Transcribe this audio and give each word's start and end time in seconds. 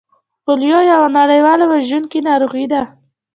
پولیو 0.43 0.79
یوه 0.91 1.07
نړیواله 1.19 1.65
وژونکې 1.71 2.19
ناروغي 2.27 2.65
ده 2.73 2.81